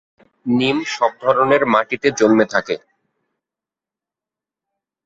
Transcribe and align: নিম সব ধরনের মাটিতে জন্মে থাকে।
নিম 0.45 0.77
সব 0.87 1.11
ধরনের 1.21 1.63
মাটিতে 1.73 2.07
জন্মে 2.19 2.45
থাকে। 2.45 2.75